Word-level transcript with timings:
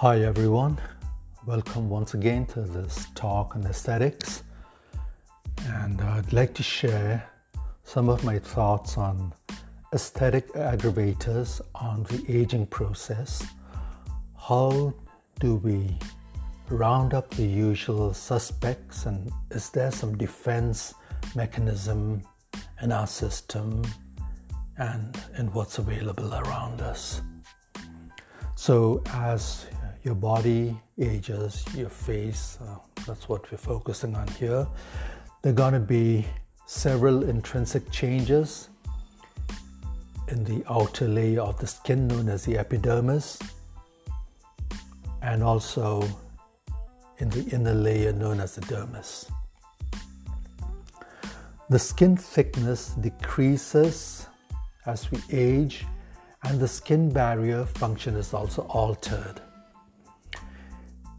Hi, 0.00 0.20
everyone. 0.20 0.78
Welcome 1.44 1.88
once 1.88 2.14
again 2.14 2.46
to 2.54 2.60
this 2.60 3.08
talk 3.16 3.56
on 3.56 3.66
aesthetics. 3.66 4.44
And 5.66 6.00
I'd 6.00 6.32
like 6.32 6.54
to 6.54 6.62
share 6.62 7.28
some 7.82 8.08
of 8.08 8.22
my 8.22 8.38
thoughts 8.38 8.96
on 8.96 9.34
aesthetic 9.92 10.52
aggravators 10.52 11.60
on 11.74 12.04
the 12.04 12.24
aging 12.28 12.66
process. 12.66 13.44
How 14.36 14.94
do 15.40 15.56
we 15.56 15.98
round 16.68 17.12
up 17.12 17.30
the 17.30 17.42
usual 17.42 18.14
suspects, 18.14 19.06
and 19.06 19.32
is 19.50 19.68
there 19.70 19.90
some 19.90 20.16
defense 20.16 20.94
mechanism 21.34 22.22
in 22.82 22.92
our 22.92 23.08
system 23.08 23.82
and 24.76 25.20
in 25.36 25.48
what's 25.48 25.78
available 25.78 26.32
around 26.34 26.82
us? 26.82 27.20
So, 28.54 29.02
as 29.08 29.66
your 30.02 30.14
body 30.14 30.78
ages, 30.98 31.64
your 31.74 31.88
face, 31.88 32.58
uh, 32.62 32.76
that's 33.06 33.28
what 33.28 33.50
we're 33.50 33.58
focusing 33.58 34.14
on 34.14 34.28
here. 34.28 34.66
There 35.42 35.52
are 35.52 35.56
going 35.56 35.74
to 35.74 35.80
be 35.80 36.26
several 36.66 37.24
intrinsic 37.24 37.90
changes 37.90 38.68
in 40.28 40.44
the 40.44 40.62
outer 40.70 41.08
layer 41.08 41.40
of 41.40 41.58
the 41.58 41.66
skin 41.66 42.06
known 42.06 42.28
as 42.28 42.44
the 42.44 42.58
epidermis, 42.58 43.38
and 45.22 45.42
also 45.42 46.06
in 47.18 47.30
the 47.30 47.44
inner 47.50 47.74
layer 47.74 48.12
known 48.12 48.40
as 48.40 48.54
the 48.54 48.60
dermis. 48.62 49.30
The 51.70 51.78
skin 51.78 52.16
thickness 52.16 52.90
decreases 53.00 54.26
as 54.86 55.10
we 55.10 55.18
age, 55.30 55.84
and 56.44 56.58
the 56.60 56.68
skin 56.68 57.10
barrier 57.10 57.66
function 57.66 58.14
is 58.16 58.32
also 58.32 58.62
altered. 58.62 59.40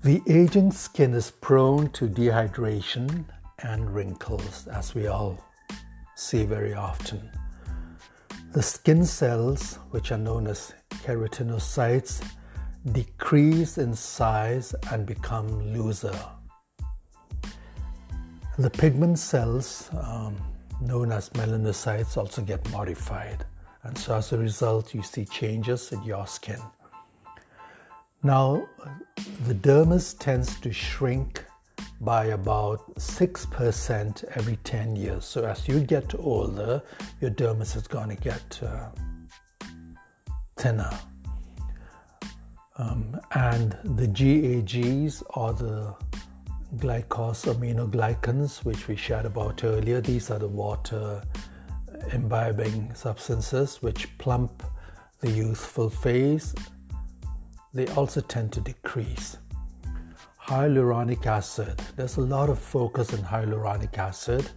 The 0.02 0.22
aging 0.28 0.72
skin 0.72 1.14
is 1.14 1.30
prone 1.30 1.90
to 1.90 2.08
dehydration 2.08 3.26
and 3.64 3.94
wrinkles, 3.94 4.66
as 4.68 4.96
we 4.96 5.08
all 5.08 5.44
see 6.16 6.46
very 6.46 6.74
often. 6.74 7.30
The 8.54 8.62
skin 8.62 9.04
cells, 9.04 9.78
which 9.92 10.14
are 10.14 10.18
known 10.18 10.48
as 10.48 10.74
keratinocytes, 11.04 12.24
decrease 12.94 13.78
in 13.78 13.94
size 13.94 14.74
and 14.90 15.06
become 15.06 15.74
looser. 15.74 16.18
The 18.58 18.70
pigment 18.70 19.20
cells, 19.20 19.90
um, 20.00 20.38
known 20.80 21.12
as 21.12 21.30
melanocytes, 21.32 22.16
also 22.16 22.42
get 22.42 22.72
modified, 22.72 23.46
and 23.84 23.98
so 23.98 24.16
as 24.16 24.32
a 24.32 24.38
result, 24.38 24.94
you 24.94 25.04
see 25.04 25.26
changes 25.26 25.92
in 25.92 26.02
your 26.04 26.26
skin. 26.26 26.62
Now, 28.22 28.68
the 29.48 29.56
dermis 29.56 30.18
tends 30.20 30.60
to 30.60 30.74
shrink 30.74 31.46
by 32.02 32.26
about 32.26 32.96
6% 32.96 34.24
every 34.36 34.58
10 34.58 34.96
years. 34.98 35.24
So, 35.24 35.46
as 35.46 35.66
you 35.70 35.80
get 35.80 36.14
older, 36.20 36.82
your 37.22 37.32
dermis 37.32 37.78
is 37.78 37.88
going 37.88 38.10
to 38.10 38.16
get 38.16 38.60
uh, 38.62 38.90
thinner. 40.58 40.92
Um, 42.78 43.20
and 43.36 43.78
the 43.84 44.08
GAGs 44.08 45.24
or 45.36 45.54
the 45.54 45.96
glycosaminoglycans, 46.76 48.66
which 48.66 48.90
we 48.90 48.98
shared 48.98 49.26
about 49.26 49.64
earlier, 49.64 50.02
these 50.02 50.30
are 50.30 50.40
the 50.40 50.48
water 50.48 51.22
imbibing 52.12 52.94
substances 52.96 53.82
which 53.82 54.18
plump 54.18 54.64
the 55.22 55.30
youthful 55.30 55.90
face 55.90 56.54
they 57.74 57.88
also 57.90 58.22
tend 58.22 58.52
to 58.54 58.62
decrease. 58.62 59.38
Hyaluronic 60.42 61.26
acid, 61.26 61.80
there's 61.96 62.18
a 62.18 62.22
lot 62.22 62.50
of 62.50 62.58
focus 62.58 63.14
on 63.14 63.20
hyaluronic 63.20 63.98
acid. 63.98 64.50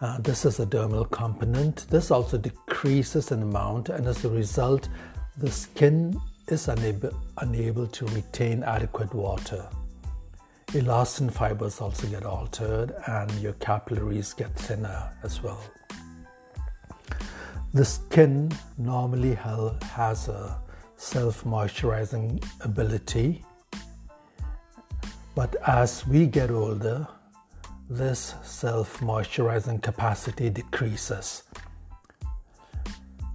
Uh, 0.00 0.18
this 0.20 0.44
is 0.44 0.60
a 0.60 0.66
dermal 0.66 1.10
component. 1.10 1.86
This 1.90 2.10
also 2.10 2.38
decreases 2.38 3.30
in 3.30 3.42
amount, 3.42 3.90
and 3.90 4.06
as 4.06 4.24
a 4.24 4.30
result, 4.30 4.88
the 5.36 5.50
skin 5.50 6.18
is 6.48 6.68
unable, 6.68 7.10
unable 7.38 7.86
to 7.86 8.06
retain 8.06 8.62
adequate 8.62 9.12
water. 9.14 9.66
Elastin 10.68 11.32
fibers 11.32 11.80
also 11.80 12.06
get 12.08 12.24
altered, 12.24 12.94
and 13.06 13.30
your 13.40 13.52
capillaries 13.54 14.32
get 14.32 14.54
thinner 14.56 15.10
as 15.22 15.42
well. 15.42 15.62
The 17.74 17.84
skin 17.84 18.50
normally 18.78 19.34
has 19.34 20.28
a 20.28 20.58
self 20.96 21.44
moisturizing 21.44 22.44
ability. 22.60 23.44
But 25.34 25.56
as 25.66 26.06
we 26.06 26.26
get 26.26 26.50
older, 26.50 27.06
this 27.90 28.34
self 28.42 29.00
moisturizing 29.00 29.82
capacity 29.82 30.50
decreases. 30.50 31.42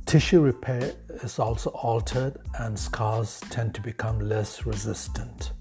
Tissue 0.06 0.42
repair 0.42 0.94
is 1.24 1.38
also 1.38 1.70
altered, 1.70 2.38
and 2.58 2.78
scars 2.80 3.40
tend 3.52 3.76
to 3.76 3.82
become 3.82 4.20
less 4.20 4.66
resistant. 4.66 5.52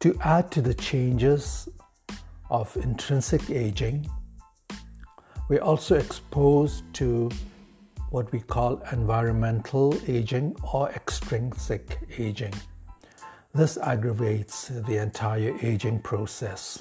To 0.00 0.18
add 0.24 0.50
to 0.52 0.60
the 0.60 0.74
changes 0.74 1.68
of 2.50 2.76
intrinsic 2.76 3.50
aging, 3.50 4.10
we're 5.48 5.62
also 5.62 5.96
exposed 5.96 6.82
to 6.94 7.30
what 8.14 8.30
we 8.30 8.38
call 8.38 8.80
environmental 8.92 9.92
aging 10.06 10.54
or 10.72 10.88
extrinsic 10.90 11.98
aging. 12.16 12.54
This 13.52 13.76
aggravates 13.76 14.68
the 14.68 14.98
entire 15.02 15.58
aging 15.62 15.98
process. 15.98 16.80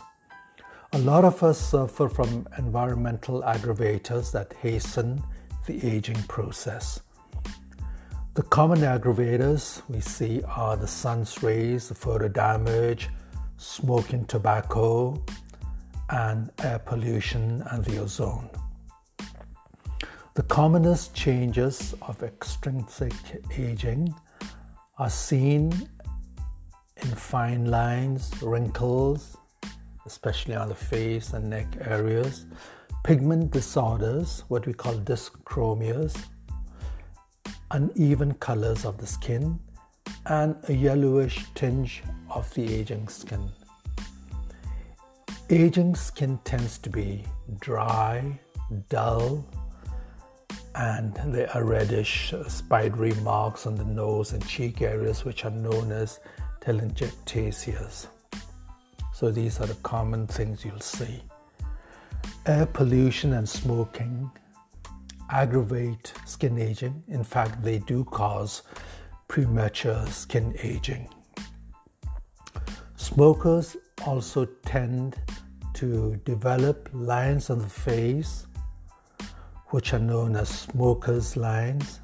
A 0.92 1.00
lot 1.00 1.26
of 1.26 1.42
us 1.42 1.58
suffer 1.58 2.08
from 2.08 2.48
environmental 2.60 3.42
aggravators 3.42 4.32
that 4.32 4.54
hasten 4.62 5.24
the 5.66 5.84
aging 5.84 6.22
process. 6.28 7.02
The 8.36 8.44
common 8.44 8.82
aggravators 8.82 9.82
we 9.90 10.02
see 10.02 10.44
are 10.44 10.78
the 10.78 10.88
sun's 10.88 11.42
rays, 11.42 11.90
the 11.90 11.96
photo 11.96 12.28
damage, 12.28 13.10
smoking 13.58 14.26
tobacco, 14.26 15.20
and 16.12 16.52
air 16.60 16.78
pollution 16.78 17.64
and 17.72 17.84
the 17.84 17.98
ozone. 17.98 18.52
The 20.36 20.42
commonest 20.42 21.14
changes 21.14 21.94
of 22.02 22.24
extrinsic 22.24 23.14
aging 23.56 24.16
are 24.98 25.10
seen 25.12 25.88
in 26.98 27.08
fine 27.10 27.66
lines, 27.66 28.32
wrinkles, 28.42 29.38
especially 30.08 30.56
on 30.56 30.70
the 30.70 30.76
face 30.76 31.34
and 31.34 31.52
neck 31.52 31.68
areas, 31.82 32.48
pigment 33.04 33.52
disorders, 33.52 34.44
what 34.48 34.66
we 34.66 34.74
call 34.74 34.96
dyschromias, 34.96 36.18
uneven 37.70 38.34
colors 38.34 38.86
of 38.86 38.98
the 38.98 39.06
skin, 39.06 39.60
and 40.26 40.56
a 40.68 40.74
yellowish 40.74 41.46
tinge 41.54 42.02
of 42.32 42.52
the 42.56 42.74
aging 42.74 43.08
skin. 43.08 43.52
Aging 45.52 45.94
skin 45.94 46.40
tends 46.44 46.80
to 46.80 46.90
be 46.90 47.24
dry, 47.60 48.40
dull, 48.90 49.46
and 50.76 51.14
there 51.34 51.50
are 51.56 51.64
reddish 51.64 52.34
spidery 52.48 53.14
marks 53.22 53.68
on 53.68 53.76
the 53.76 53.86
nose 53.86 54.34
and 54.34 54.46
cheek 54.48 54.82
areas 54.82 55.24
which 55.24 55.46
are 55.46 55.52
known 55.52 55.92
as 55.92 56.20
telangiectasias. 56.62 58.08
So 59.14 59.30
these 59.32 59.60
are 59.60 59.68
the 59.68 59.76
common 59.76 60.28
things 60.28 60.66
you'll 60.66 60.80
see. 60.80 61.22
Air 62.46 62.66
pollution 62.66 63.34
and 63.34 63.48
smoking 63.48 64.32
aggravate 65.30 66.14
skin 66.26 66.60
aging. 66.60 67.04
In 67.08 67.24
fact, 67.24 67.64
they 67.64 67.80
do 67.80 68.04
cause 68.06 68.64
premature 69.28 70.06
skin 70.08 70.56
aging. 70.62 71.10
Smokers 72.96 73.78
also 74.06 74.46
tend 74.66 75.18
to 75.74 76.16
develop 76.26 76.90
lines 76.94 77.50
on 77.50 77.60
the 77.60 77.70
face 77.70 78.48
which 79.74 79.92
are 79.92 80.06
known 80.14 80.36
as 80.36 80.50
smoker's 80.50 81.36
lines, 81.36 82.00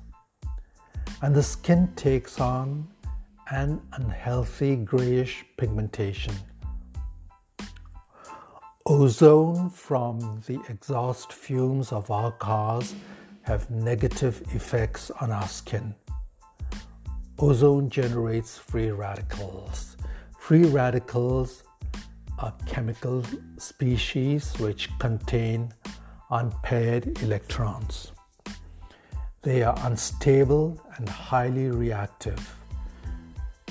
and 1.21 1.35
the 1.35 1.43
skin 1.43 1.87
takes 1.95 2.39
on 2.39 2.87
an 3.51 3.79
unhealthy 3.93 4.75
grayish 4.75 5.45
pigmentation. 5.55 6.33
Ozone 8.87 9.69
from 9.69 10.41
the 10.47 10.59
exhaust 10.67 11.31
fumes 11.31 11.91
of 11.91 12.09
our 12.09 12.31
cars 12.31 12.95
have 13.43 13.69
negative 13.69 14.41
effects 14.55 15.11
on 15.21 15.29
our 15.31 15.47
skin. 15.47 15.93
Ozone 17.37 17.87
generates 17.87 18.57
free 18.57 18.89
radicals. 18.89 19.95
Free 20.39 20.65
radicals 20.65 21.61
are 22.39 22.51
chemical 22.65 23.23
species 23.59 24.57
which 24.57 24.89
contain 24.97 25.71
unpaired 26.31 27.21
electrons. 27.23 28.11
They 29.41 29.63
are 29.63 29.77
unstable 29.83 30.79
and 30.97 31.07
highly 31.07 31.69
reactive. 31.69 32.55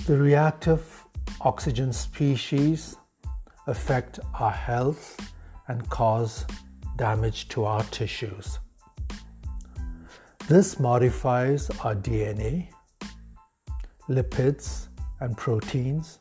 The 0.07 0.17
reactive 0.17 1.05
oxygen 1.41 1.93
species 1.93 2.97
affect 3.67 4.19
our 4.41 4.51
health 4.51 5.21
and 5.69 5.89
cause 5.91 6.47
damage 6.97 7.49
to 7.49 7.65
our 7.65 7.85
tissues. 7.85 8.59
This 10.49 10.81
modifies 10.81 11.69
our 11.85 11.95
DNA, 11.95 12.71
lipids, 14.09 14.89
and 15.21 15.37
proteins, 15.37 16.21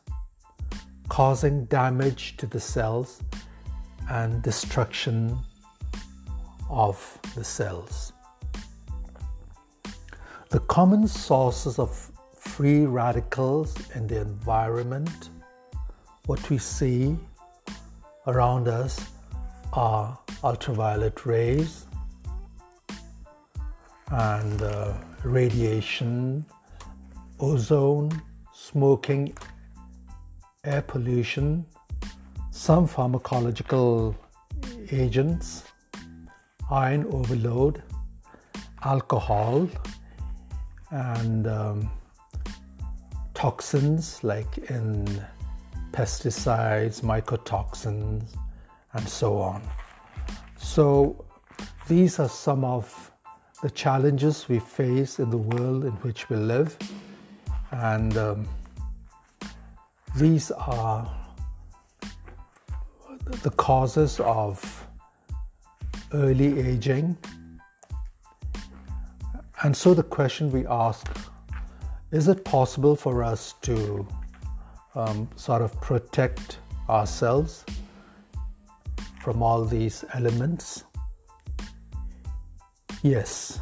causing 1.08 1.66
damage 1.66 2.36
to 2.38 2.46
the 2.46 2.60
cells 2.60 3.24
and 4.10 4.42
destruction 4.42 5.40
of 6.70 7.20
the 7.36 7.44
cells. 7.44 8.14
The 10.50 10.60
common 10.62 11.08
sources 11.08 11.78
of 11.80 12.12
free 12.38 12.86
radicals 12.86 13.76
in 13.96 14.08
the 14.08 14.22
environment, 14.22 15.30
what 16.26 16.50
we 16.50 16.58
see 16.58 17.18
around 18.26 18.68
us 18.68 19.00
are 19.74 20.18
ultraviolet 20.44 21.26
rays 21.26 21.86
and 24.12 24.62
uh, 24.62 24.94
radiation, 25.24 26.46
ozone, 27.40 28.22
smoking, 28.54 29.38
air 30.64 30.82
pollution, 30.82 31.66
some 32.52 32.88
pharmacological 32.88 34.16
agents, 34.92 35.64
iron 36.70 37.06
overload, 37.12 37.82
alcohol, 38.84 39.68
and 40.92 41.48
um, 41.48 41.90
toxins 43.34 44.24
like 44.24 44.58
in 44.70 45.06
pesticides, 45.92 47.02
mycotoxins, 47.02 48.36
and 48.94 49.08
so 49.08 49.38
on. 49.38 49.62
So, 50.58 51.26
these 51.88 52.20
are 52.20 52.30
some 52.30 52.64
of 52.64 53.12
the 53.62 53.70
challenges 53.70 54.48
we 54.50 54.60
face 54.60 55.20
in 55.20 55.30
the 55.30 55.38
world 55.38 55.86
in 55.86 55.94
which 56.04 56.30
we 56.30 56.36
live, 56.36 56.78
and 57.72 58.18
um, 58.18 58.48
these 60.16 60.52
are 60.52 61.10
the 63.44 63.50
causes 63.52 64.20
of 64.20 64.77
early 66.14 66.60
aging. 66.60 67.18
And 69.64 69.76
so 69.76 69.94
the 69.94 70.04
question 70.04 70.52
we 70.52 70.66
ask 70.68 71.08
is 72.12 72.30
it 72.30 72.46
possible 72.46 72.96
for 72.96 73.24
us 73.24 73.56
to 73.64 74.08
um, 74.96 75.30
sort 75.36 75.62
of 75.62 75.80
protect 75.82 76.60
ourselves 76.88 77.66
from 79.22 79.44
all 79.44 79.66
these 79.66 80.06
elements? 80.14 80.86
Yes. 83.04 83.60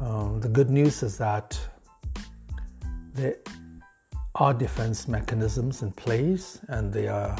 Um, 0.00 0.40
the 0.40 0.48
good 0.48 0.70
news 0.70 1.02
is 1.02 1.18
that 1.18 1.58
there 3.14 3.36
are 4.36 4.54
defense 4.54 5.08
mechanisms 5.08 5.82
in 5.82 5.92
place 5.92 6.60
and 6.68 6.92
they 6.92 7.08
are 7.08 7.36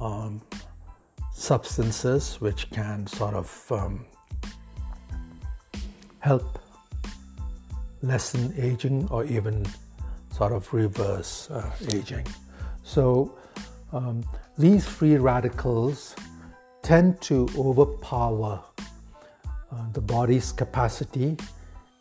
um, 0.00 0.40
substances 1.36 2.40
which 2.40 2.70
can 2.70 3.06
sort 3.06 3.34
of 3.34 3.66
um, 3.70 4.06
help 6.20 6.58
lessen 8.00 8.54
aging 8.56 9.06
or 9.10 9.24
even 9.26 9.64
sort 10.32 10.52
of 10.52 10.72
reverse 10.72 11.50
uh, 11.50 11.70
aging. 11.92 12.26
So 12.82 13.36
um, 13.92 14.24
these 14.56 14.86
free 14.86 15.16
radicals 15.16 16.16
tend 16.82 17.20
to 17.22 17.46
overpower 17.56 18.62
uh, 19.70 19.90
the 19.92 20.00
body's 20.00 20.52
capacity 20.52 21.36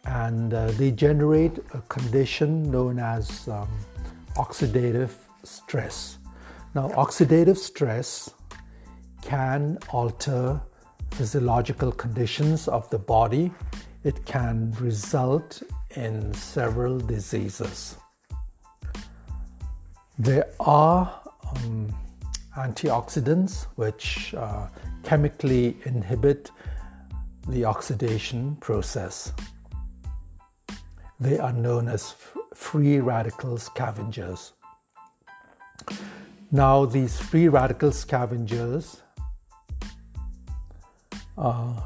and 0.06 0.54
uh, 0.54 0.72
they 0.72 0.92
generate 0.92 1.58
a 1.74 1.82
condition 1.90 2.72
known 2.72 3.00
as 3.00 3.50
um, 3.50 3.68
oxidative 4.38 5.12
stress. 5.44 6.20
Now, 6.74 6.90
oxidative 6.90 7.58
stress 7.58 8.34
can 9.26 9.80
alter 9.90 10.62
physiological 11.12 11.92
conditions 11.92 12.68
of 12.68 12.90
the 12.92 13.00
body. 13.00 13.52
It 14.04 14.24
can 14.26 14.72
result 14.80 15.64
in 15.96 16.34
several 16.34 17.00
diseases. 17.00 17.98
There 20.20 20.48
are 20.60 21.22
um, 21.56 21.94
antioxidants 22.56 23.66
which 23.76 24.34
uh, 24.36 24.68
chemically 25.04 25.78
inhibit 25.86 26.52
the 27.48 27.66
oxidation 27.66 28.56
process. 28.58 29.34
They 31.20 31.40
are 31.40 31.54
known 31.54 31.88
as 31.88 32.16
free 32.54 33.00
radical 33.00 33.58
scavengers. 33.58 34.54
Now, 36.52 36.86
these 36.86 37.20
free 37.20 37.48
radical 37.48 37.92
scavengers 37.92 39.02
uh, 41.38 41.82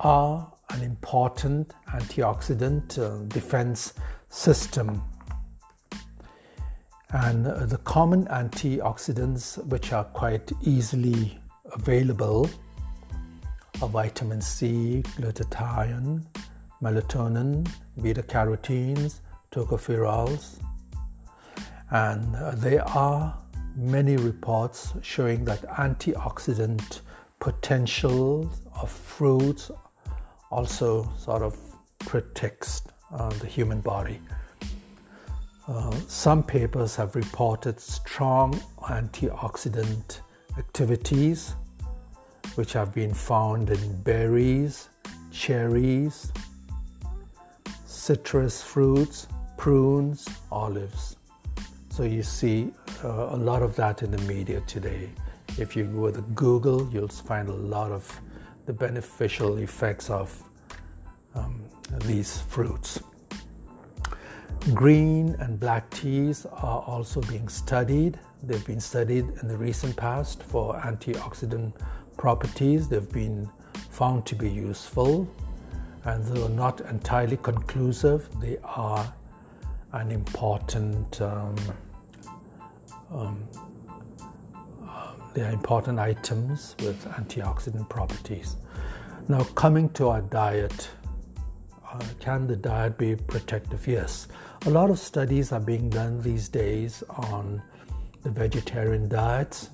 are 0.00 0.52
an 0.70 0.82
important 0.82 1.74
antioxidant 1.88 2.98
uh, 2.98 3.24
defense 3.26 3.94
system. 4.28 5.02
And 7.10 7.46
uh, 7.46 7.66
the 7.66 7.76
common 7.78 8.26
antioxidants, 8.26 9.62
which 9.66 9.92
are 9.92 10.04
quite 10.04 10.50
easily 10.62 11.38
available, 11.72 12.48
are 13.82 13.88
vitamin 13.88 14.40
C, 14.40 15.02
glutathione, 15.16 16.24
melatonin, 16.82 17.68
beta 18.00 18.22
carotenes, 18.22 19.20
tocopherols. 19.50 20.58
And 21.90 22.34
uh, 22.34 22.52
there 22.56 22.88
are 22.88 23.38
many 23.76 24.16
reports 24.16 24.94
showing 25.02 25.44
that 25.44 25.62
antioxidant 25.68 27.00
potential 27.42 28.48
of 28.80 28.88
fruits 28.88 29.72
also 30.52 31.12
sort 31.18 31.42
of 31.42 31.58
protects 31.98 32.82
uh, 33.12 33.30
the 33.40 33.46
human 33.48 33.80
body. 33.80 34.20
Uh, 35.66 35.90
some 36.06 36.40
papers 36.40 36.94
have 36.94 37.16
reported 37.16 37.80
strong 37.80 38.54
antioxidant 38.82 40.20
activities 40.56 41.56
which 42.54 42.72
have 42.72 42.94
been 42.94 43.12
found 43.12 43.70
in 43.70 44.02
berries, 44.02 44.88
cherries, 45.32 46.32
citrus 47.86 48.62
fruits, 48.62 49.26
prunes, 49.56 50.28
olives. 50.52 51.16
So 51.90 52.04
you 52.04 52.22
see 52.22 52.72
uh, 53.02 53.30
a 53.30 53.36
lot 53.36 53.62
of 53.62 53.74
that 53.76 54.04
in 54.04 54.12
the 54.12 54.22
media 54.32 54.60
today. 54.68 55.10
If 55.58 55.76
you 55.76 55.84
go 55.84 56.10
to 56.10 56.22
Google, 56.34 56.88
you'll 56.92 57.08
find 57.08 57.48
a 57.48 57.54
lot 57.54 57.92
of 57.92 58.20
the 58.66 58.72
beneficial 58.72 59.58
effects 59.58 60.08
of 60.08 60.42
um, 61.34 61.62
these 62.04 62.40
fruits. 62.40 63.00
Green 64.72 65.34
and 65.40 65.58
black 65.58 65.90
teas 65.90 66.46
are 66.46 66.82
also 66.86 67.20
being 67.22 67.48
studied. 67.48 68.18
They've 68.42 68.64
been 68.64 68.80
studied 68.80 69.26
in 69.42 69.48
the 69.48 69.56
recent 69.56 69.96
past 69.96 70.42
for 70.42 70.74
antioxidant 70.76 71.72
properties. 72.16 72.88
They've 72.88 73.12
been 73.12 73.50
found 73.90 74.24
to 74.26 74.34
be 74.34 74.48
useful, 74.48 75.28
and 76.04 76.24
though 76.24 76.48
not 76.48 76.80
entirely 76.82 77.36
conclusive, 77.38 78.28
they 78.40 78.58
are 78.62 79.12
an 79.92 80.10
important 80.10 81.20
um, 81.20 81.56
um, 83.10 83.48
they 85.34 85.42
are 85.42 85.50
important 85.50 85.98
items 85.98 86.76
with 86.80 87.04
antioxidant 87.06 87.88
properties. 87.88 88.56
Now, 89.28 89.44
coming 89.54 89.88
to 89.90 90.08
our 90.08 90.20
diet, 90.20 90.90
uh, 91.90 92.00
can 92.20 92.46
the 92.46 92.56
diet 92.56 92.98
be 92.98 93.16
protective? 93.16 93.86
Yes. 93.86 94.28
A 94.66 94.70
lot 94.70 94.90
of 94.90 94.98
studies 94.98 95.52
are 95.52 95.60
being 95.60 95.88
done 95.88 96.20
these 96.22 96.48
days 96.48 97.02
on 97.08 97.62
the 98.22 98.30
vegetarian 98.30 99.08
diets, 99.08 99.70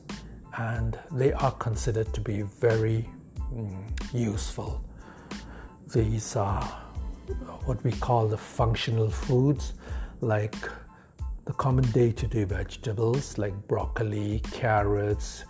and 0.59 0.99
they 1.12 1.33
are 1.33 1.53
considered 1.53 2.12
to 2.15 2.21
be 2.21 2.43
very 2.43 3.09
mm, 3.53 3.85
useful. 4.12 4.83
These 5.93 6.37
are 6.37 6.62
what 7.65 7.83
we 7.85 7.93
call 7.93 8.29
the 8.29 8.38
functional 8.38 9.11
foods, 9.11 9.75
like 10.21 10.57
the 11.49 11.55
common 11.55 11.90
day 11.93 12.12
to 12.12 12.26
day 12.26 12.45
vegetables 12.45 13.38
like 13.38 13.55
broccoli, 13.69 14.38
carrots, 14.52 15.47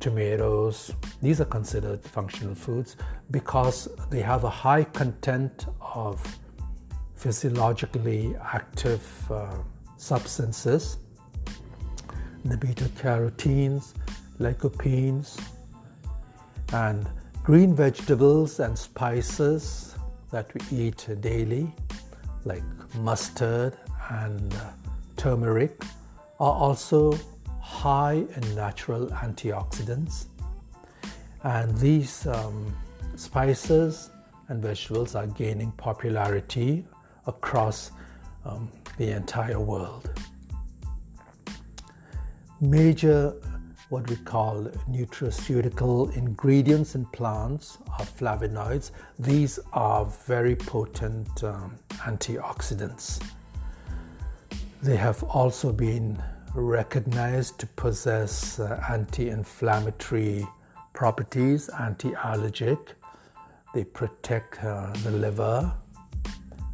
tomatoes. 0.00 0.92
These 1.22 1.40
are 1.40 1.44
considered 1.44 2.02
functional 2.02 2.56
foods 2.56 2.96
because 3.30 3.86
they 4.10 4.22
have 4.22 4.42
a 4.42 4.50
high 4.50 4.82
content 4.82 5.66
of 5.80 6.20
physiologically 7.14 8.34
active 8.42 9.06
uh, 9.30 9.58
substances, 9.96 10.96
the 12.44 12.56
beta 12.56 12.90
carotenes, 13.00 13.94
lycopenes, 14.40 15.40
and 16.72 17.08
green 17.44 17.72
vegetables 17.72 18.58
and 18.58 18.76
spices 18.76 19.94
that 20.32 20.52
we 20.54 20.86
eat 20.86 21.06
daily, 21.20 21.72
like 22.44 22.64
mustard 22.96 23.76
and 24.10 24.52
uh, 24.54 24.70
turmeric, 25.16 25.82
are 26.38 26.52
also 26.52 27.18
high 27.60 28.24
in 28.36 28.54
natural 28.54 29.08
antioxidants. 29.08 30.26
And 31.42 31.76
these 31.78 32.26
um, 32.26 32.76
spices 33.16 34.10
and 34.48 34.62
vegetables 34.62 35.14
are 35.14 35.26
gaining 35.26 35.72
popularity 35.72 36.86
across 37.26 37.90
um, 38.44 38.70
the 38.98 39.10
entire 39.10 39.60
world. 39.60 40.10
Major 42.60 43.34
what 43.88 44.08
we 44.10 44.16
call 44.16 44.64
nutraceutical 44.90 46.14
ingredients 46.16 46.96
in 46.96 47.04
plants 47.06 47.78
are 47.98 48.04
flavonoids. 48.04 48.90
These 49.18 49.60
are 49.72 50.04
very 50.26 50.56
potent 50.56 51.44
um, 51.44 51.76
antioxidants. 51.90 53.22
They 54.82 54.96
have 54.96 55.22
also 55.24 55.72
been 55.72 56.22
recognized 56.54 57.58
to 57.60 57.66
possess 57.66 58.60
uh, 58.60 58.82
anti 58.90 59.30
inflammatory 59.30 60.46
properties, 60.92 61.68
anti 61.68 62.12
allergic. 62.24 62.94
They 63.74 63.84
protect 63.84 64.62
uh, 64.62 64.92
the 65.02 65.10
liver, 65.10 65.72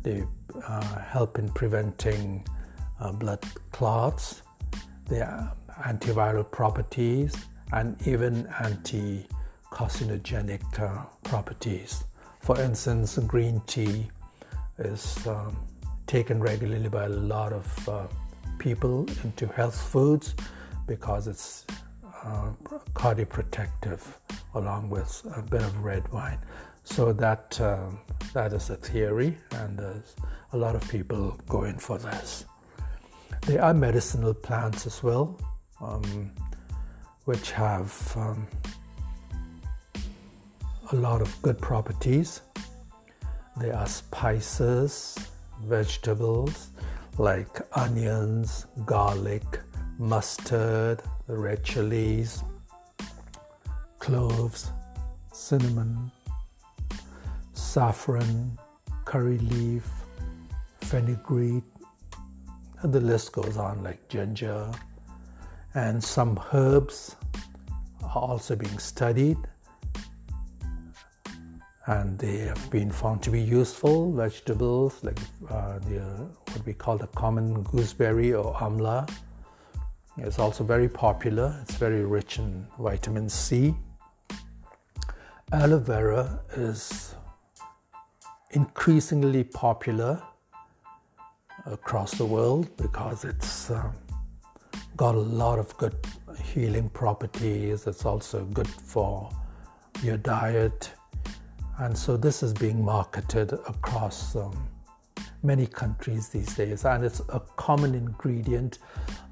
they 0.03 0.25
uh, 0.67 0.99
help 1.01 1.39
in 1.39 1.49
preventing 1.51 2.45
uh, 3.01 3.13
blood 3.13 3.45
clots, 3.73 4.43
they 5.09 5.19
have 5.19 5.57
antiviral 5.85 6.49
properties, 6.49 7.35
and 7.73 7.97
even 8.07 8.47
anti 8.63 9.27
carcinogenic 9.71 10.63
uh, 10.79 11.05
properties. 11.25 12.05
For 12.41 12.61
instance, 12.61 13.19
green 13.19 13.63
tea 13.67 14.11
is 14.79 15.27
um, 15.27 15.57
taken 16.07 16.41
regularly 16.41 16.89
by 16.89 17.05
a 17.05 17.09
lot 17.09 17.53
of 17.53 17.89
uh, 17.89 18.07
people 18.59 19.07
into 19.25 19.47
health 19.47 19.81
foods 19.81 20.35
because 20.87 21.27
it's 21.27 21.67
uh, 22.25 22.51
cardioprotective 22.95 24.01
along 24.55 24.91
with 24.91 25.23
a 25.37 25.43
bit 25.43 25.63
of 25.63 25.77
red 25.83 26.07
wine. 26.13 26.39
So 26.85 27.13
that 27.13 27.61
um, 27.61 28.01
that 28.35 28.53
is 28.53 28.71
a 28.71 28.77
theory, 28.77 29.37
and 29.53 29.81
a 30.53 30.57
lot 30.57 30.75
of 30.75 30.87
people 30.89 31.39
going 31.49 31.79
for 31.79 31.99
this. 31.99 32.45
There 33.47 33.63
are 33.63 33.75
medicinal 33.75 34.35
plants 34.35 34.87
as 34.87 35.03
well, 35.03 35.41
um, 35.81 36.33
which 37.25 37.53
have 37.53 38.13
um, 38.17 38.47
a 40.93 40.97
lot 40.97 41.23
of 41.23 41.43
good 41.43 41.59
properties. 41.61 42.43
There 43.57 43.77
are 43.77 43.87
spices, 43.87 45.17
vegetables 45.61 46.71
like 47.19 47.61
onions, 47.73 48.67
garlic, 48.87 49.61
mustard, 49.99 51.03
red 51.27 51.63
chilies, 51.63 52.43
cloves, 53.99 54.71
cinnamon, 55.33 56.11
saffron, 57.53 58.59
curry 59.05 59.39
leaf, 59.39 59.89
fenugreek, 60.81 61.65
and 62.81 62.93
the 62.93 63.01
list 63.01 63.33
goes 63.33 63.57
on 63.57 63.83
like 63.83 64.09
ginger. 64.09 64.71
And 65.75 66.03
some 66.03 66.41
herbs 66.53 67.17
are 68.03 68.23
also 68.23 68.57
being 68.57 68.79
studied 68.79 69.39
and 71.87 72.19
they 72.19 72.39
have 72.39 72.71
been 72.71 72.91
found 72.91 73.23
to 73.23 73.31
be 73.31 73.41
useful. 73.41 74.13
Vegetables 74.13 75.03
like 75.03 75.19
uh, 75.51 75.79
the, 75.81 76.01
what 76.53 76.65
we 76.67 76.73
call 76.73 76.97
the 76.97 77.09
common 77.09 77.63
gooseberry 77.65 78.33
or 78.33 78.55
amla 78.55 79.11
is 80.19 80.39
also 80.39 80.63
very 80.63 80.89
popular. 80.89 81.59
It's 81.63 81.75
very 81.75 82.05
rich 82.05 82.39
in 82.39 82.67
vitamin 82.79 83.29
C. 83.29 83.75
Aloe 85.53 85.79
vera 85.79 86.41
is 86.57 87.15
increasingly 88.53 89.45
popular 89.45 90.23
across 91.67 92.13
the 92.13 92.25
world 92.25 92.75
because 92.77 93.25
it's 93.25 93.71
um, 93.71 93.93
got 94.97 95.15
a 95.15 95.19
lot 95.19 95.59
of 95.59 95.77
good 95.79 95.97
healing 96.43 96.89
properties. 96.91 97.87
It's 97.87 98.05
also 98.05 98.45
good 98.45 98.69
for 98.69 99.31
your 100.03 100.17
diet 100.17 100.91
and 101.79 101.97
so 101.97 102.17
this 102.17 102.43
is 102.43 102.53
being 102.53 102.85
marketed 102.85 103.53
across 103.53 104.37
um, 104.37 104.69
many 105.43 105.67
countries 105.67 106.29
these 106.29 106.55
days, 106.55 106.85
and 106.85 107.05
it's 107.05 107.21
a 107.31 107.41
common 107.57 107.95
ingredient 107.95 108.79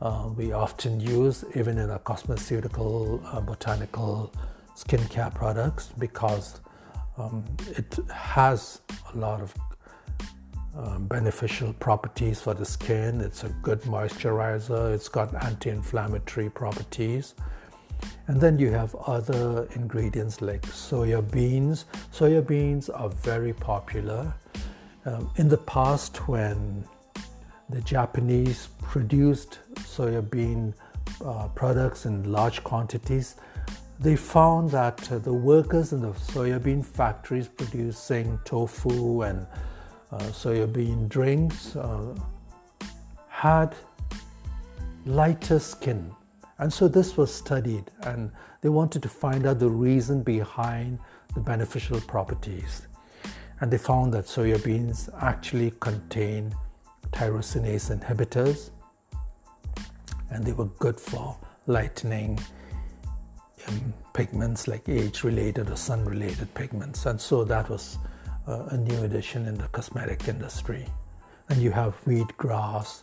uh, 0.03 0.29
we 0.37 0.53
often 0.53 0.99
use 0.99 1.45
even 1.55 1.79
in 1.79 1.91
our 1.91 1.99
cosmeceutical, 2.01 3.23
uh, 3.35 3.41
botanical 3.41 4.33
skincare 4.75 5.33
products 5.35 5.91
because 5.99 6.61
um, 7.19 7.45
it 7.77 7.99
has 8.13 8.81
a 9.13 9.19
lot 9.19 9.41
of 9.41 9.55
uh, 10.77 10.99
beneficial 11.01 11.73
properties 11.75 12.41
for 12.41 12.55
the 12.55 12.65
skin. 12.65 13.21
It's 13.21 13.45
a 13.45 13.49
good 13.63 13.83
moisturizer, 13.83 14.95
it's 14.95 15.09
got 15.09 15.35
anti 15.45 15.71
inflammatory 15.71 16.49
properties. 16.49 17.35
And 18.31 18.41
then 18.41 18.61
you 18.61 18.71
have 18.71 18.95
other 19.09 19.67
ingredients 19.75 20.41
like 20.41 20.63
soya 20.63 21.21
beans. 21.33 21.87
Soya 22.13 22.47
beans 22.47 22.89
are 22.89 23.09
very 23.09 23.53
popular. 23.53 24.33
Um, 25.05 25.29
in 25.35 25.49
the 25.49 25.57
past, 25.57 26.29
when 26.29 26.85
the 27.71 27.81
Japanese 27.81 28.69
produced 28.83 29.59
soya 29.79 30.23
bean 30.31 30.73
uh, 31.25 31.49
products 31.49 32.07
in 32.07 32.31
large 32.31 32.63
quantities, 32.63 33.35
they 33.99 34.15
found 34.15 34.71
that 34.71 35.11
uh, 35.11 35.19
the 35.19 35.35
workers 35.35 35.93
in 35.93 36.01
the 36.01 36.13
soybean 36.13 36.87
factories 36.87 37.49
producing 37.49 38.39
tofu 38.45 39.23
and 39.23 39.45
uh, 40.13 40.19
soybean 40.31 41.09
drinks 41.09 41.75
uh, 41.75 42.15
had 43.29 43.75
lighter 45.05 45.59
skin 45.59 46.15
and 46.61 46.71
so 46.71 46.89
this 46.89 47.17
was 47.17 47.35
studied, 47.35 47.91
and 48.03 48.31
they 48.61 48.69
wanted 48.69 49.03
to 49.03 49.09
find 49.09 49.47
out 49.47 49.59
the 49.59 49.69
reason 49.69 50.23
behind 50.23 50.99
the 51.35 51.41
beneficial 51.41 51.99
properties. 52.03 52.87
And 53.61 53.71
they 53.71 53.79
found 53.79 54.13
that 54.13 54.27
soya 54.27 54.63
beans 54.63 55.09
actually 55.21 55.73
contain 55.81 56.55
tyrosinase 57.13 57.91
inhibitors, 57.99 58.71
and 60.31 60.45
they 60.45 60.53
were 60.53 60.67
good 60.79 61.01
for 61.01 61.35
lightening 61.67 62.39
um, 63.67 63.95
pigments 64.13 64.69
like 64.69 64.87
age 64.87 65.25
related 65.25 65.71
or 65.71 65.77
sun 65.77 66.05
related 66.05 66.53
pigments. 66.55 67.07
And 67.07 67.19
so 67.19 67.43
that 67.45 67.71
was 67.71 67.97
uh, 68.47 68.65
a 68.71 68.77
new 68.77 69.03
addition 69.05 69.47
in 69.47 69.55
the 69.55 69.69
cosmetic 69.69 70.29
industry. 70.29 70.87
And 71.49 71.61
you 71.63 71.71
have 71.71 71.99
wheatgrass 72.05 73.03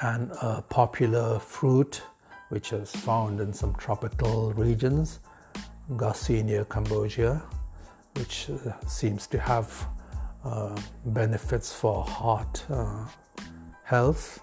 and 0.00 0.32
a 0.42 0.62
popular 0.68 1.38
fruit 1.38 2.02
which 2.52 2.74
is 2.74 2.90
found 2.90 3.40
in 3.40 3.50
some 3.50 3.74
tropical 3.76 4.52
regions, 4.52 5.20
Garcinia 5.92 6.66
cambogia, 6.66 7.40
which 8.16 8.50
uh, 8.50 8.78
seems 8.86 9.26
to 9.26 9.38
have 9.38 9.88
uh, 10.44 10.78
benefits 11.06 11.72
for 11.72 12.04
heart 12.04 12.62
uh, 12.68 13.06
health. 13.84 14.38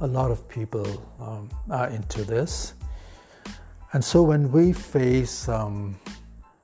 A 0.00 0.06
lot 0.06 0.32
of 0.32 0.48
people 0.48 0.84
um, 1.20 1.48
are 1.70 1.88
into 1.90 2.24
this. 2.24 2.74
And 3.92 4.04
so 4.04 4.24
when 4.24 4.50
we 4.50 4.72
face 4.72 5.48
um, 5.48 5.96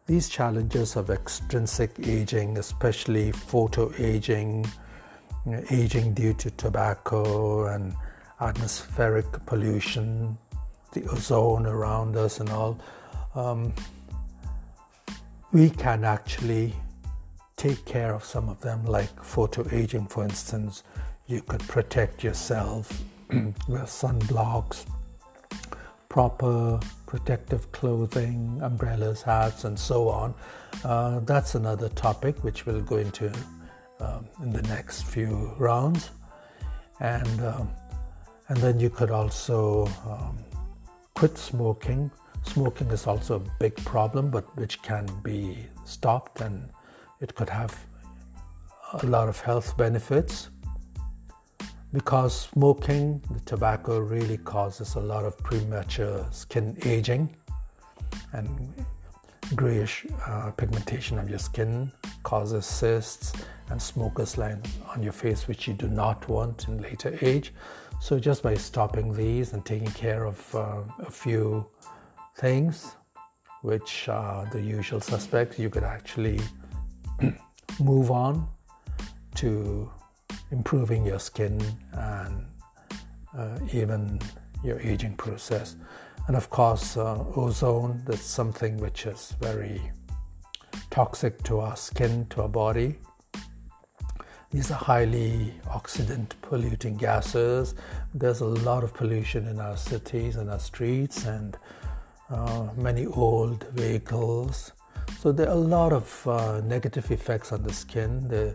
these 0.06 0.28
challenges 0.28 0.96
of 0.96 1.08
extrinsic 1.08 1.92
aging, 2.02 2.58
especially 2.58 3.30
photo 3.30 3.92
aging, 3.96 4.66
aging 5.70 6.14
due 6.14 6.34
to 6.34 6.50
tobacco 6.50 7.66
and 7.66 7.94
atmospheric 8.40 9.46
pollution, 9.46 10.36
the 10.94 11.08
ozone 11.10 11.66
around 11.66 12.16
us 12.16 12.40
and 12.40 12.48
all, 12.50 12.78
um, 13.34 13.72
we 15.52 15.70
can 15.70 16.04
actually 16.04 16.74
take 17.56 17.84
care 17.84 18.14
of 18.14 18.24
some 18.24 18.48
of 18.48 18.60
them, 18.60 18.84
like 18.84 19.22
photo 19.22 19.66
aging, 19.72 20.06
for 20.06 20.24
instance. 20.24 20.82
You 21.26 21.42
could 21.42 21.60
protect 21.68 22.24
yourself 22.24 23.02
with 23.28 23.82
sunblocks, 23.82 24.86
proper 26.08 26.80
protective 27.06 27.70
clothing, 27.72 28.58
umbrellas, 28.62 29.22
hats, 29.22 29.64
and 29.64 29.78
so 29.78 30.08
on. 30.08 30.34
Uh, 30.82 31.20
that's 31.20 31.54
another 31.54 31.88
topic 31.90 32.42
which 32.42 32.66
we'll 32.66 32.80
go 32.80 32.96
into 32.96 33.32
um, 34.00 34.26
in 34.42 34.50
the 34.50 34.62
next 34.62 35.02
few 35.02 35.54
rounds. 35.58 36.10
And 37.00 37.40
um, 37.44 37.70
And 38.48 38.58
then 38.58 38.78
you 38.78 38.90
could 38.90 39.10
also 39.10 39.86
um, 40.06 40.38
quit 41.14 41.38
smoking. 41.38 42.10
Smoking 42.42 42.88
is 42.90 43.06
also 43.06 43.36
a 43.36 43.42
big 43.58 43.76
problem, 43.84 44.30
but 44.30 44.44
which 44.56 44.82
can 44.82 45.06
be 45.22 45.56
stopped 45.84 46.40
and 46.40 46.68
it 47.20 47.34
could 47.34 47.48
have 47.48 47.86
a 49.02 49.06
lot 49.06 49.28
of 49.28 49.40
health 49.40 49.76
benefits. 49.76 50.50
Because 51.92 52.48
smoking, 52.52 53.22
the 53.30 53.40
tobacco 53.40 54.00
really 54.00 54.36
causes 54.38 54.96
a 54.96 55.00
lot 55.00 55.24
of 55.24 55.38
premature 55.38 56.26
skin 56.32 56.76
aging 56.84 57.34
and 58.32 58.74
grayish 59.54 60.06
uh, 60.26 60.50
pigmentation 60.50 61.18
of 61.18 61.30
your 61.30 61.38
skin 61.38 61.92
causes 62.24 62.66
cysts 62.66 63.32
and 63.70 63.80
smoker's 63.80 64.36
line 64.36 64.60
on 64.88 65.02
your 65.02 65.12
face, 65.12 65.46
which 65.46 65.68
you 65.68 65.74
do 65.74 65.88
not 65.88 66.28
want 66.28 66.66
in 66.68 66.82
later 66.82 67.16
age. 67.20 67.52
So, 68.00 68.18
just 68.18 68.42
by 68.42 68.54
stopping 68.54 69.14
these 69.14 69.52
and 69.52 69.64
taking 69.64 69.90
care 69.90 70.24
of 70.24 70.54
uh, 70.54 70.82
a 70.98 71.10
few 71.10 71.66
things, 72.36 72.96
which 73.62 74.08
are 74.08 74.46
the 74.52 74.60
usual 74.60 75.00
suspects, 75.00 75.58
you 75.58 75.70
could 75.70 75.84
actually 75.84 76.38
move 77.80 78.10
on 78.10 78.46
to 79.36 79.90
improving 80.50 81.04
your 81.04 81.18
skin 81.18 81.60
and 81.92 82.46
uh, 83.36 83.58
even 83.72 84.20
your 84.62 84.80
aging 84.80 85.14
process. 85.16 85.76
And 86.26 86.36
of 86.36 86.48
course, 86.50 86.96
uh, 86.96 87.24
ozone, 87.36 88.02
that's 88.06 88.24
something 88.24 88.78
which 88.78 89.06
is 89.06 89.34
very 89.40 89.80
toxic 90.90 91.42
to 91.44 91.60
our 91.60 91.76
skin, 91.76 92.26
to 92.30 92.42
our 92.42 92.48
body. 92.48 92.98
These 94.54 94.70
are 94.70 94.74
highly 94.74 95.52
oxidant 95.66 96.30
polluting 96.40 96.96
gases. 96.96 97.74
There's 98.14 98.40
a 98.40 98.46
lot 98.46 98.84
of 98.84 98.94
pollution 98.94 99.48
in 99.48 99.58
our 99.58 99.76
cities 99.76 100.36
and 100.36 100.48
our 100.48 100.60
streets, 100.60 101.24
and 101.24 101.58
uh, 102.30 102.68
many 102.76 103.04
old 103.04 103.66
vehicles. 103.70 104.70
So 105.18 105.32
there 105.32 105.48
are 105.48 105.56
a 105.56 105.66
lot 105.76 105.92
of 105.92 106.28
uh, 106.28 106.60
negative 106.60 107.10
effects 107.10 107.50
on 107.50 107.64
the 107.64 107.72
skin, 107.72 108.28
they, 108.28 108.54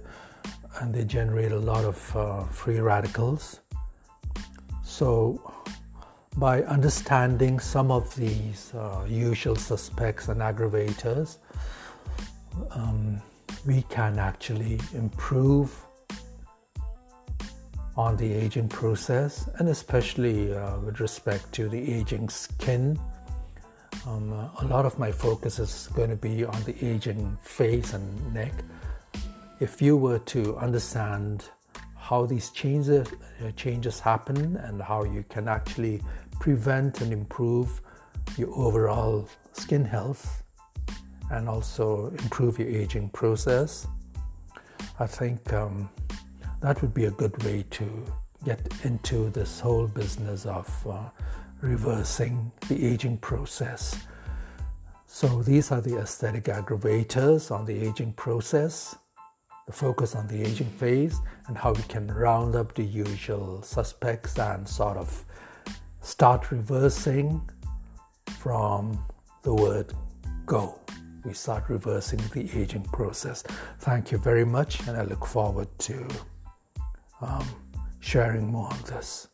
and 0.79 0.94
they 0.94 1.03
generate 1.03 1.51
a 1.51 1.60
lot 1.60 1.84
of 1.84 2.15
uh, 2.15 2.46
free 2.46 2.79
radicals. 2.79 3.60
So 4.84 5.51
by 6.38 6.63
understanding 6.63 7.60
some 7.60 7.91
of 7.91 8.15
these 8.15 8.72
uh, 8.74 9.06
usual 9.06 9.58
suspects 9.58 10.29
and 10.29 10.39
aggravators, 10.39 11.39
um, 12.72 13.22
we 13.65 13.82
can 13.89 14.18
actually 14.18 14.79
improve 14.94 15.88
on 18.00 18.15
the 18.15 18.32
aging 18.32 18.70
process 18.70 19.50
and 19.58 19.68
especially 19.68 20.53
uh, 20.53 20.79
with 20.79 21.01
respect 21.01 21.51
to 21.51 21.68
the 21.68 21.94
aging 21.94 22.29
skin. 22.29 22.98
Um, 24.08 24.32
uh, 24.32 24.48
a 24.62 24.65
lot 24.68 24.86
of 24.86 24.98
my 24.98 25.12
focus 25.12 25.60
is 25.60 25.89
going 25.94 26.10
to 26.10 26.15
be 26.15 26.46
on 26.46 26.63
the 26.63 26.74
aging 26.82 27.38
face 27.41 27.91
and 27.91 28.34
neck. 28.34 28.53
If 29.60 29.82
you 29.82 29.98
were 29.98 30.20
to 30.34 30.56
understand 30.56 31.50
how 31.98 32.25
these 32.25 32.51
changes 32.51 33.06
uh, 33.10 33.51
changes 33.58 34.00
happen 34.00 34.56
and 34.56 34.82
how 34.82 35.03
you 35.03 35.25
can 35.27 35.50
actually 35.50 36.01
prevent 36.39 37.01
and 37.01 37.12
improve 37.12 37.82
your 38.38 38.51
overall 38.56 39.27
skin 39.51 39.84
health 39.84 40.41
and 41.32 41.50
also 41.50 42.08
improve 42.24 42.60
your 42.60 42.70
aging 42.70 43.10
process. 43.10 43.86
I 45.01 45.06
think 45.06 45.51
um, 45.51 45.89
that 46.61 46.81
would 46.81 46.93
be 46.93 47.05
a 47.05 47.11
good 47.11 47.41
way 47.43 47.63
to 47.72 48.05
get 48.45 48.59
into 48.83 49.29
this 49.29 49.59
whole 49.59 49.87
business 49.87 50.45
of 50.45 50.87
uh, 50.87 51.09
reversing 51.61 52.51
the 52.67 52.85
aging 52.85 53.17
process. 53.17 54.03
So, 55.05 55.41
these 55.41 55.72
are 55.72 55.81
the 55.81 55.98
aesthetic 55.98 56.45
aggravators 56.45 57.51
on 57.51 57.65
the 57.65 57.87
aging 57.87 58.13
process, 58.13 58.95
the 59.65 59.74
focus 59.74 60.15
on 60.15 60.27
the 60.27 60.41
aging 60.41 60.69
phase, 60.69 61.19
and 61.48 61.57
how 61.57 61.74
we 61.74 61.81
can 61.83 62.07
round 62.07 62.55
up 62.55 62.75
the 62.75 62.83
usual 62.83 63.61
suspects 63.63 64.37
and 64.37 64.67
sort 64.67 64.98
of 64.98 65.25
start 66.01 66.51
reversing 66.51 67.50
from 68.37 69.03
the 69.43 69.53
word 69.53 69.93
go. 70.45 70.79
We 71.25 71.33
start 71.33 71.69
reversing 71.69 72.19
the 72.33 72.50
aging 72.57 72.83
process. 72.83 73.43
Thank 73.79 74.11
you 74.11 74.17
very 74.17 74.45
much, 74.45 74.87
and 74.87 74.95
I 74.95 75.03
look 75.03 75.25
forward 75.25 75.67
to 75.79 76.07
um, 77.22 77.48
sharing 78.00 78.51
more 78.51 78.70
of 78.70 78.86
this. 78.86 79.28